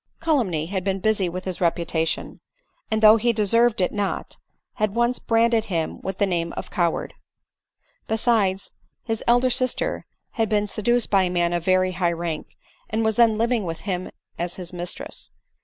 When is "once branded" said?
4.95-5.65